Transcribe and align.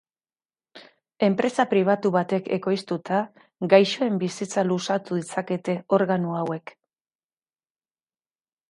Enpresa 1.27 1.65
pribatu 1.73 2.11
batek 2.15 2.49
ekoiztuta, 2.57 3.19
gaixoen 3.75 4.19
bizitza 4.25 4.65
luzatu 4.73 5.21
ditzakete 5.23 5.79
organo 6.01 6.37
hauek. 6.41 6.77